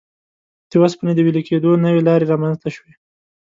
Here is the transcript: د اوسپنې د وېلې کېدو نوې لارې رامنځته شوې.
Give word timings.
د 0.69 0.71
اوسپنې 0.81 1.11
د 1.15 1.19
وېلې 1.25 1.41
کېدو 1.49 1.69
نوې 1.85 2.01
لارې 2.07 2.29
رامنځته 2.31 2.69
شوې. 2.75 2.93